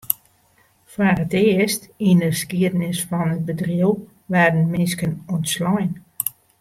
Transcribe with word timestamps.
Foar 0.91 1.17
it 1.25 1.33
earst 1.43 1.83
yn 2.09 2.19
'e 2.25 2.31
skiednis 2.41 2.99
fan 3.09 3.29
it 3.35 3.45
bedriuw 3.47 3.95
waarden 4.31 4.71
minsken 4.73 5.13
ûntslein. 5.35 5.91